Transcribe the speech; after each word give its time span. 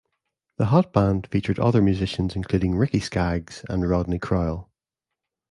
The 0.57 0.65
Hot 0.73 0.91
Band 0.93 1.27
featured 1.27 1.59
other 1.59 1.79
musicians 1.79 2.35
including 2.35 2.73
Ricky 2.73 2.99
Skaggs 2.99 3.63
and 3.69 3.87
Rodney 3.87 4.17
Crowell. 4.17 4.71